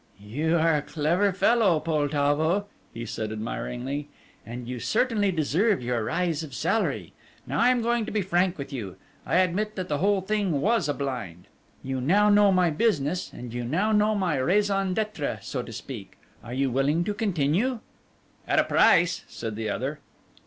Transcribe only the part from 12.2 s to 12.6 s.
know